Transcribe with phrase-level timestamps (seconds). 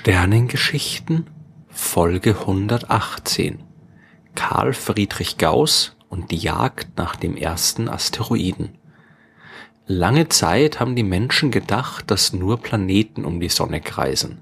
[0.00, 1.26] Sternengeschichten
[1.68, 3.58] Folge 118
[4.34, 8.78] Karl Friedrich Gauss und die Jagd nach dem ersten Asteroiden.
[9.84, 14.38] Lange Zeit haben die Menschen gedacht, dass nur Planeten um die Sonne kreisen.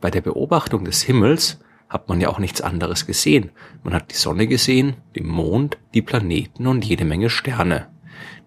[0.00, 1.60] Bei der Beobachtung des Himmels
[1.90, 3.50] hat man ja auch nichts anderes gesehen.
[3.82, 7.88] Man hat die Sonne gesehen, den Mond, die Planeten und jede Menge Sterne.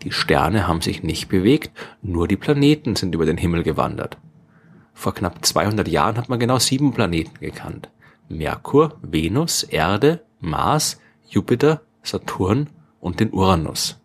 [0.02, 1.70] Die Sterne haben sich nicht bewegt,
[2.02, 4.18] nur die Planeten sind über den Himmel gewandert.
[5.02, 7.90] Vor knapp 200 Jahren hat man genau sieben Planeten gekannt.
[8.30, 12.70] Merkur, Venus, Erde, Mars, Jupiter, Saturn
[13.00, 14.00] und den Uranus.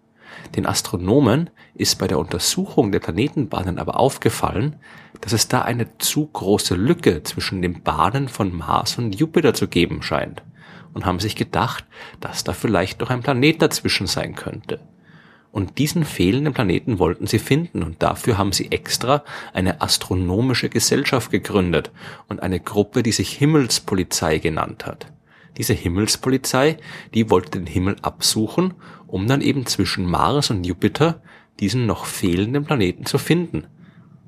[0.54, 4.76] Den Astronomen ist bei der Untersuchung der Planetenbahnen aber aufgefallen,
[5.20, 9.68] dass es da eine zu große Lücke zwischen den Bahnen von Mars und Jupiter zu
[9.68, 10.42] geben scheint
[10.94, 11.84] und haben sich gedacht,
[12.20, 14.80] dass da vielleicht noch ein Planet dazwischen sein könnte.
[15.56, 21.30] Und diesen fehlenden Planeten wollten sie finden und dafür haben sie extra eine astronomische Gesellschaft
[21.30, 21.92] gegründet
[22.28, 25.06] und eine Gruppe, die sich Himmelspolizei genannt hat.
[25.56, 26.76] Diese Himmelspolizei,
[27.14, 28.74] die wollte den Himmel absuchen,
[29.06, 31.22] um dann eben zwischen Mars und Jupiter
[31.58, 33.66] diesen noch fehlenden Planeten zu finden.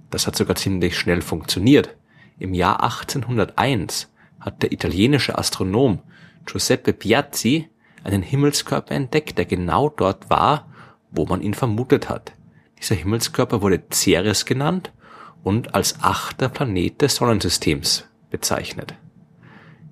[0.09, 1.95] Das hat sogar ziemlich schnell funktioniert.
[2.39, 5.99] Im Jahr 1801 hat der italienische Astronom
[6.47, 7.69] Giuseppe Piazzi
[8.03, 10.68] einen Himmelskörper entdeckt, der genau dort war,
[11.11, 12.33] wo man ihn vermutet hat.
[12.79, 14.93] Dieser Himmelskörper wurde Ceres genannt
[15.43, 18.95] und als achter Planet des Sonnensystems bezeichnet.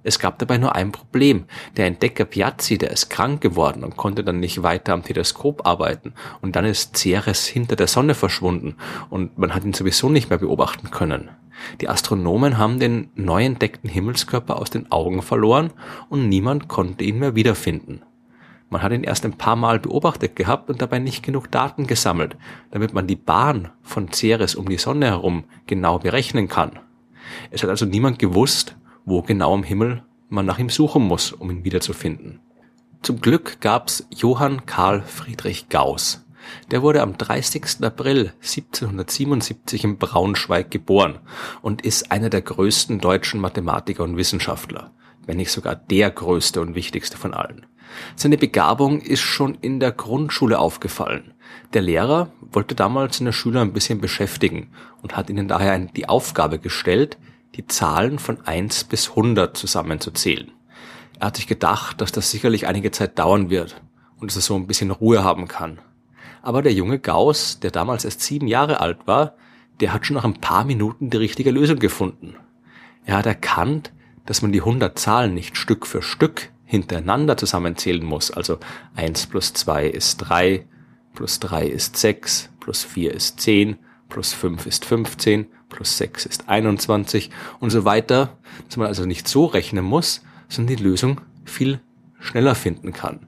[0.06, 1.46] Es gab dabei nur ein Problem.
[1.76, 6.14] Der Entdecker Piazzi, der ist krank geworden und konnte dann nicht weiter am Teleskop arbeiten.
[6.40, 8.76] Und dann ist Ceres hinter der Sonne verschwunden
[9.10, 11.30] und man hat ihn sowieso nicht mehr beobachten können.
[11.80, 15.72] Die Astronomen haben den neu entdeckten Himmelskörper aus den Augen verloren
[16.08, 18.02] und niemand konnte ihn mehr wiederfinden.
[18.68, 22.36] Man hat ihn erst ein paar Mal beobachtet gehabt und dabei nicht genug Daten gesammelt,
[22.70, 26.80] damit man die Bahn von Ceres um die Sonne herum genau berechnen kann.
[27.50, 31.50] Es hat also niemand gewusst, wo genau am Himmel man nach ihm suchen muss, um
[31.50, 32.40] ihn wiederzufinden.
[33.02, 36.26] Zum Glück gab's Johann Karl Friedrich Gauss.
[36.70, 37.82] Der wurde am 30.
[37.82, 41.18] April 1777 in Braunschweig geboren
[41.62, 44.90] und ist einer der größten deutschen Mathematiker und Wissenschaftler,
[45.26, 47.66] wenn nicht sogar der größte und wichtigste von allen.
[48.14, 51.34] Seine Begabung ist schon in der Grundschule aufgefallen.
[51.72, 54.70] Der Lehrer wollte damals seine Schüler ein bisschen beschäftigen
[55.02, 57.18] und hat ihnen daher die Aufgabe gestellt,
[57.54, 60.52] die Zahlen von 1 bis 100 zusammenzuzählen.
[61.18, 63.80] Er hat sich gedacht, dass das sicherlich einige Zeit dauern wird
[64.18, 65.78] und dass er so ein bisschen Ruhe haben kann.
[66.42, 69.34] Aber der junge Gauss, der damals erst sieben Jahre alt war,
[69.80, 72.36] der hat schon nach ein paar Minuten die richtige Lösung gefunden.
[73.04, 73.92] Er hat erkannt,
[74.26, 78.30] dass man die 100 Zahlen nicht Stück für Stück hintereinander zusammenzählen muss.
[78.30, 78.58] Also
[78.94, 80.66] eins plus zwei ist drei,
[81.14, 83.78] plus drei ist sechs, plus vier ist zehn,
[84.08, 89.28] plus fünf ist 15, plus sechs ist 21 und so weiter, dass man also nicht
[89.28, 91.80] so rechnen muss, sondern die Lösung viel
[92.20, 93.26] schneller finden kann.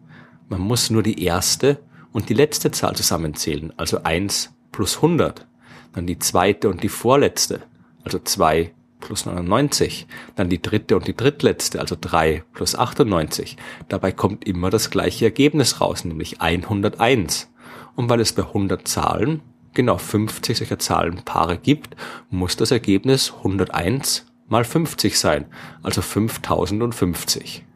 [0.48, 1.80] Man muss nur die erste
[2.12, 5.46] und die letzte Zahl zusammenzählen, also eins plus 100,
[5.92, 7.62] dann die zweite und die vorletzte,
[8.04, 13.56] also zwei plus 99, dann die dritte und die drittletzte, also 3 plus 98.
[13.88, 17.50] Dabei kommt immer das gleiche Ergebnis raus, nämlich 101.
[17.96, 19.42] Und weil es bei 100 Zahlen
[19.74, 21.96] genau 50 solcher Zahlenpaare gibt,
[22.30, 25.46] muss das Ergebnis 101 mal 50 sein,
[25.82, 27.67] also 5050.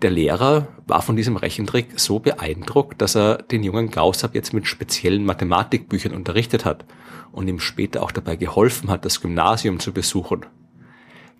[0.00, 4.52] Der Lehrer war von diesem Rechentrick so beeindruckt, dass er den jungen Gauss ab jetzt
[4.52, 6.84] mit speziellen Mathematikbüchern unterrichtet hat
[7.32, 10.46] und ihm später auch dabei geholfen hat, das Gymnasium zu besuchen.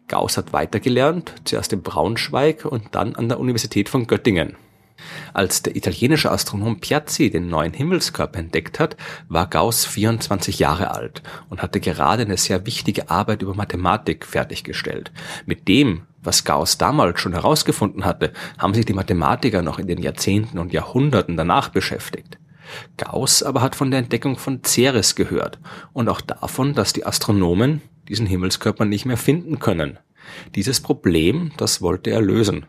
[0.09, 4.57] Gauss hat weitergelernt, zuerst in Braunschweig und dann an der Universität von Göttingen.
[5.33, 8.97] Als der italienische Astronom Piazzi den neuen Himmelskörper entdeckt hat,
[9.29, 15.13] war Gauss 24 Jahre alt und hatte gerade eine sehr wichtige Arbeit über Mathematik fertiggestellt.
[15.47, 20.03] Mit dem, was Gauss damals schon herausgefunden hatte, haben sich die Mathematiker noch in den
[20.03, 22.39] Jahrzehnten und Jahrhunderten danach beschäftigt.
[22.97, 25.59] Gauss aber hat von der Entdeckung von Ceres gehört
[25.93, 29.99] und auch davon, dass die Astronomen diesen Himmelskörper nicht mehr finden können.
[30.55, 32.67] Dieses Problem, das wollte er lösen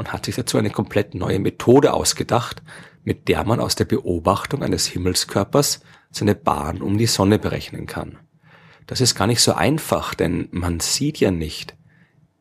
[0.00, 2.62] und hat sich dazu eine komplett neue Methode ausgedacht,
[3.04, 8.16] mit der man aus der Beobachtung eines Himmelskörpers seine Bahn um die Sonne berechnen kann.
[8.86, 11.76] Das ist gar nicht so einfach, denn man sieht ja nicht,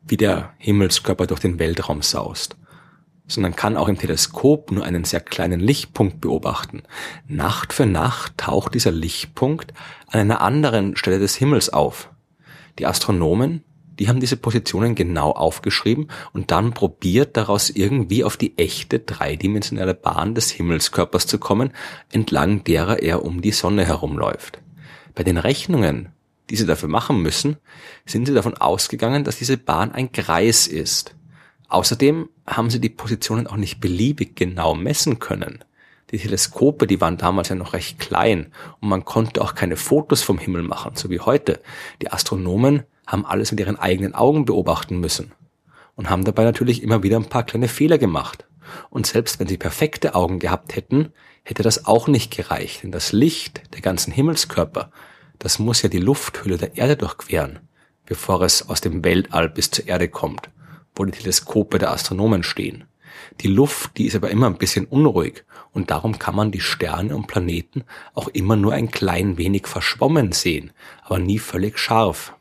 [0.02, 2.56] wie der Himmelskörper durch den Weltraum saust,
[3.28, 6.84] sondern kann auch im Teleskop nur einen sehr kleinen Lichtpunkt beobachten.
[7.28, 9.74] Nacht für Nacht taucht dieser Lichtpunkt
[10.08, 12.10] an einer anderen Stelle des Himmels auf.
[12.80, 13.66] Die Astronomen
[14.00, 19.94] die haben diese Positionen genau aufgeschrieben und dann probiert daraus irgendwie auf die echte dreidimensionale
[19.94, 21.72] Bahn des Himmelskörpers zu kommen,
[22.12, 24.60] entlang derer er um die Sonne herumläuft.
[25.14, 26.10] Bei den Rechnungen
[26.50, 27.58] die sie dafür machen müssen,
[28.06, 31.16] sind sie davon ausgegangen, dass diese Bahn ein Kreis ist.
[31.68, 35.64] Außerdem haben sie die Positionen auch nicht beliebig genau messen können.
[36.12, 40.24] Die Teleskope, die waren damals ja noch recht klein und man konnte auch keine Fotos
[40.24, 41.62] vom Himmel machen, so wie heute.
[42.02, 45.32] Die Astronomen haben alles mit ihren eigenen Augen beobachten müssen
[45.96, 48.46] und haben dabei natürlich immer wieder ein paar kleine Fehler gemacht.
[48.92, 51.12] Und selbst wenn sie perfekte Augen gehabt hätten,
[51.44, 54.92] hätte das auch nicht gereicht, denn das Licht der ganzen Himmelskörper,
[55.40, 57.60] das muss ja die Lufthülle der Erde durchqueren,
[58.06, 60.52] bevor es aus dem Weltall bis zur Erde kommt,
[60.96, 62.86] wo die Teleskope der Astronomen stehen.
[63.42, 67.16] Die Luft, die ist aber immer ein bisschen unruhig und darum kann man die Sterne
[67.16, 67.84] und Planeten
[68.14, 70.72] auch immer nur ein klein wenig verschwommen sehen,
[71.04, 72.36] aber nie völlig scharf.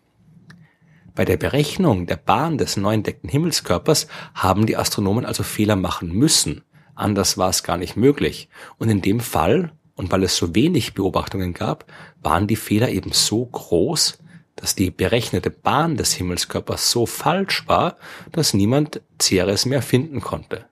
[1.19, 6.13] Bei der Berechnung der Bahn des neu entdeckten Himmelskörpers haben die Astronomen also Fehler machen
[6.13, 6.63] müssen.
[6.95, 8.49] Anders war es gar nicht möglich.
[8.79, 11.87] Und in dem Fall, und weil es so wenig Beobachtungen gab,
[12.23, 14.19] waren die Fehler eben so groß,
[14.55, 17.97] dass die berechnete Bahn des Himmelskörpers so falsch war,
[18.31, 20.67] dass niemand Ceres mehr finden konnte.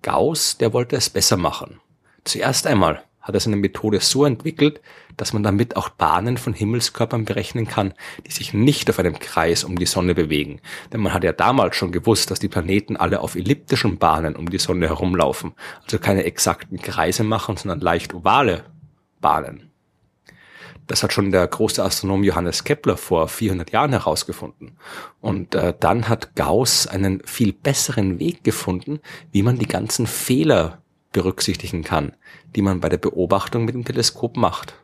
[0.00, 1.80] Gauss, der wollte es besser machen.
[2.24, 4.80] Zuerst einmal hat er seine Methode so entwickelt,
[5.16, 7.94] dass man damit auch Bahnen von Himmelskörpern berechnen kann,
[8.26, 10.60] die sich nicht auf einem Kreis um die Sonne bewegen.
[10.92, 14.50] Denn man hat ja damals schon gewusst, dass die Planeten alle auf elliptischen Bahnen um
[14.50, 15.52] die Sonne herumlaufen,
[15.84, 18.64] also keine exakten Kreise machen, sondern leicht ovale
[19.20, 19.70] Bahnen.
[20.88, 24.72] Das hat schon der große Astronom Johannes Kepler vor 400 Jahren herausgefunden.
[25.20, 28.98] Und äh, dann hat Gauss einen viel besseren Weg gefunden,
[29.30, 32.12] wie man die ganzen Fehler berücksichtigen kann,
[32.54, 34.74] die man bei der Beobachtung mit dem Teleskop macht.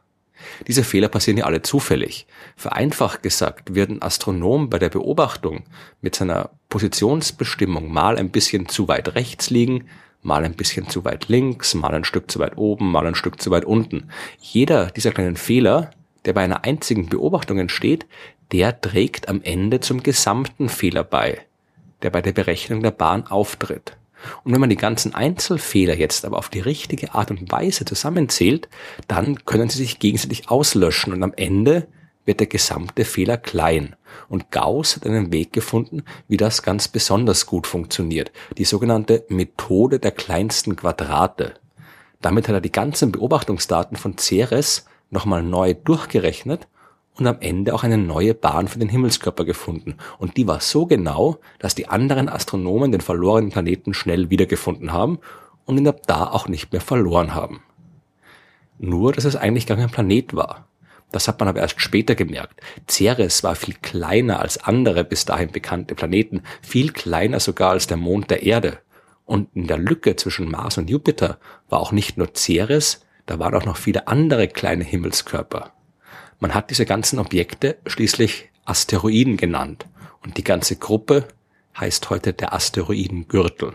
[0.67, 2.26] Diese Fehler passieren ja alle zufällig.
[2.56, 5.64] Vereinfacht gesagt wird ein Astronom bei der Beobachtung
[6.00, 9.87] mit seiner Positionsbestimmung mal ein bisschen zu weit rechts liegen,
[10.23, 13.40] mal ein bisschen zu weit links, mal ein Stück zu weit oben, mal ein Stück
[13.40, 14.11] zu weit unten.
[14.40, 15.90] Jeder dieser kleinen Fehler,
[16.25, 18.06] der bei einer einzigen Beobachtung entsteht,
[18.52, 21.40] der trägt am Ende zum gesamten Fehler bei,
[22.02, 23.96] der bei der Berechnung der Bahn auftritt.
[24.44, 28.69] Und wenn man die ganzen Einzelfehler jetzt aber auf die richtige Art und Weise zusammenzählt,
[29.08, 31.88] dann können sie sich gegenseitig auslöschen und am Ende
[32.25, 33.96] wird der gesamte Fehler klein.
[34.28, 38.32] Und Gauss hat einen Weg gefunden, wie das ganz besonders gut funktioniert.
[38.58, 41.55] Die sogenannte Methode der kleinsten Quadrate.
[42.20, 46.67] Damit hat er die ganzen Beobachtungsdaten von Ceres nochmal neu durchgerechnet
[47.19, 49.97] und am Ende auch eine neue Bahn für den Himmelskörper gefunden.
[50.19, 55.19] Und die war so genau, dass die anderen Astronomen den verlorenen Planeten schnell wiedergefunden haben
[55.65, 57.61] und ihn ab da auch nicht mehr verloren haben.
[58.79, 60.69] Nur, dass es eigentlich gar kein Planet war.
[61.13, 62.61] Das hat man aber erst später gemerkt.
[62.89, 67.97] Ceres war viel kleiner als andere bis dahin bekannte Planeten, viel kleiner sogar als der
[67.97, 68.79] Mond der Erde.
[69.25, 71.39] Und in der Lücke zwischen Mars und Jupiter
[71.69, 75.73] war auch nicht nur Ceres, da waren auch noch viele andere kleine Himmelskörper.
[76.38, 79.87] Man hat diese ganzen Objekte schließlich Asteroiden genannt
[80.23, 81.27] und die ganze Gruppe
[81.79, 83.75] heißt heute der Asteroidengürtel.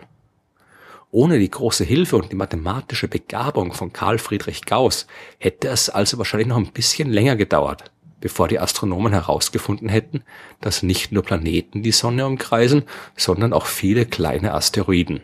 [1.10, 5.08] Ohne die große Hilfe und die mathematische Begabung von Karl Friedrich Gauss
[5.40, 7.92] hätte es also wahrscheinlich noch ein bisschen länger gedauert,
[8.22, 10.24] bevor die Astronomen herausgefunden hätten,
[10.62, 12.84] dass nicht nur Planeten die Sonne umkreisen,
[13.18, 15.22] sondern auch viele kleine Asteroiden.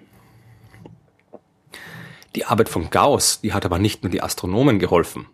[2.36, 5.28] Die Arbeit von Gauss, die hat aber nicht nur die Astronomen geholfen.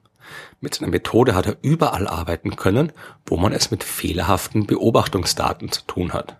[0.61, 2.91] Mit seiner Methode hat er überall arbeiten können,
[3.25, 6.37] wo man es mit fehlerhaften Beobachtungsdaten zu tun hat.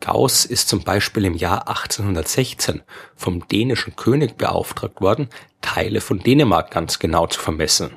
[0.00, 2.82] Gauss ist zum Beispiel im Jahr 1816
[3.14, 5.28] vom dänischen König beauftragt worden,
[5.60, 7.96] Teile von Dänemark ganz genau zu vermessen.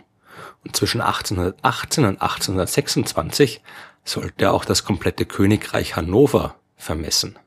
[0.64, 3.62] Und zwischen 1818 und 1826
[4.04, 7.40] sollte er auch das komplette Königreich Hannover vermessen.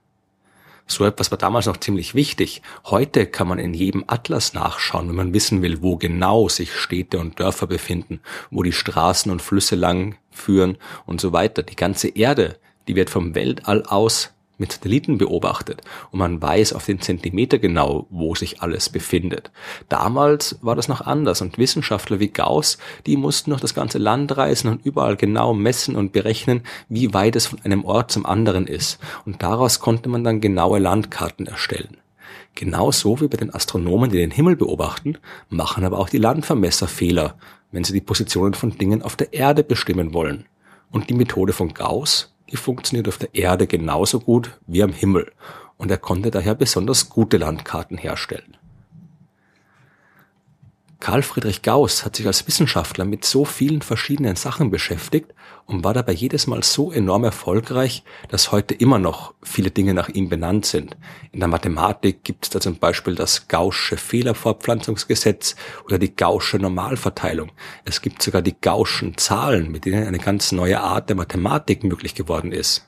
[0.91, 2.63] So etwas war damals noch ziemlich wichtig.
[2.87, 7.19] Heute kann man in jedem Atlas nachschauen, wenn man wissen will, wo genau sich Städte
[7.19, 11.63] und Dörfer befinden, wo die Straßen und Flüsse lang führen und so weiter.
[11.63, 16.85] Die ganze Erde, die wird vom Weltall aus mit Satelliten beobachtet und man weiß auf
[16.85, 19.51] den Zentimeter genau, wo sich alles befindet.
[19.89, 24.37] Damals war das noch anders und Wissenschaftler wie Gauss, die mussten noch das ganze Land
[24.37, 28.67] reisen und überall genau messen und berechnen, wie weit es von einem Ort zum anderen
[28.67, 28.99] ist.
[29.25, 31.97] Und daraus konnte man dann genaue Landkarten erstellen.
[32.55, 35.17] Genauso wie bei den Astronomen, die den Himmel beobachten,
[35.49, 37.37] machen aber auch die Landvermesser Fehler,
[37.71, 40.47] wenn sie die Positionen von Dingen auf der Erde bestimmen wollen.
[40.91, 45.33] Und die Methode von Gauss die funktioniert auf der Erde genauso gut wie am Himmel
[45.77, 48.58] und er konnte daher besonders gute Landkarten herstellen.
[51.01, 55.33] Karl Friedrich Gauss hat sich als Wissenschaftler mit so vielen verschiedenen Sachen beschäftigt
[55.65, 60.09] und war dabei jedes Mal so enorm erfolgreich, dass heute immer noch viele Dinge nach
[60.09, 60.97] ihm benannt sind.
[61.31, 67.53] In der Mathematik gibt es da zum Beispiel das Gaußsche Fehlerfortpflanzungsgesetz oder die Gaußsche Normalverteilung.
[67.85, 72.17] Es gibt sogar die Gaußschen Zahlen, mit denen eine ganz neue Art der Mathematik möglich
[72.17, 72.88] geworden ist.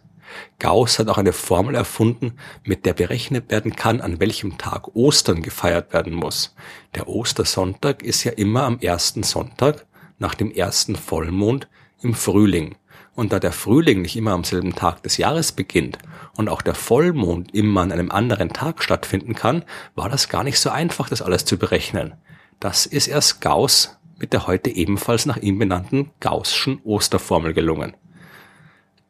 [0.59, 2.35] Gauss hat auch eine Formel erfunden,
[2.65, 6.55] mit der berechnet werden kann, an welchem Tag Ostern gefeiert werden muss.
[6.95, 9.87] Der Ostersonntag ist ja immer am ersten Sonntag
[10.19, 11.69] nach dem ersten Vollmond
[12.03, 12.77] im Frühling.
[13.15, 15.99] Und da der Frühling nicht immer am selben Tag des Jahres beginnt
[16.37, 20.59] und auch der Vollmond immer an einem anderen Tag stattfinden kann, war das gar nicht
[20.59, 22.15] so einfach, das alles zu berechnen.
[22.61, 27.95] Das ist erst Gauss mit der heute ebenfalls nach ihm benannten Gaußschen Osterformel gelungen.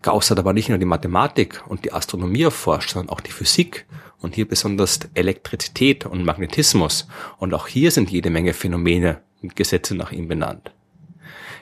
[0.03, 3.87] Gauss hat aber nicht nur die Mathematik und die Astronomie erforscht, sondern auch die Physik
[4.21, 7.07] und hier besonders Elektrizität und Magnetismus.
[7.39, 10.73] Und auch hier sind jede Menge Phänomene und Gesetze nach ihm benannt.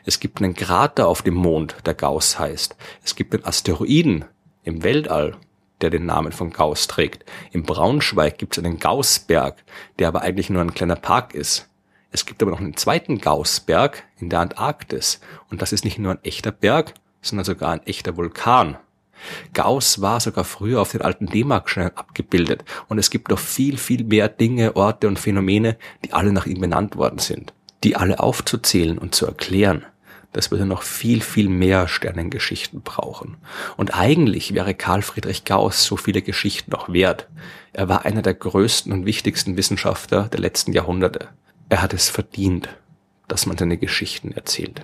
[0.05, 2.77] Es gibt einen Krater auf dem Mond, der Gauss heißt.
[3.05, 4.25] Es gibt einen Asteroiden
[4.63, 5.37] im Weltall,
[5.81, 7.25] der den Namen von Gauss trägt.
[7.53, 9.65] Im Braunschweig gibt es einen Gaussberg,
[9.99, 11.69] der aber eigentlich nur ein kleiner Park ist.
[12.11, 15.21] Es gibt aber noch einen zweiten Gaussberg in der Antarktis.
[15.51, 18.77] Und das ist nicht nur ein echter Berg, sondern sogar ein echter Vulkan.
[19.53, 24.05] Gauss war sogar früher auf den alten D-Mark-Scheinen abgebildet und es gibt noch viel, viel
[24.05, 27.53] mehr Dinge, Orte und Phänomene, die alle nach ihm benannt worden sind.
[27.85, 29.85] Die alle aufzuzählen und zu erklären,
[30.33, 33.39] das würde noch viel, viel mehr Sternengeschichten brauchen.
[33.77, 37.29] Und eigentlich wäre Karl Friedrich Gauss so viele Geschichten noch wert.
[37.73, 41.29] Er war einer der größten und wichtigsten Wissenschaftler der letzten Jahrhunderte.
[41.71, 42.69] Er hat es verdient,
[43.27, 44.83] dass man seine Geschichten erzählt.